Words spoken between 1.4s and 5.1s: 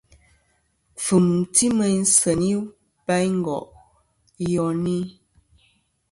ti meyn seyn i balingo' iyoni.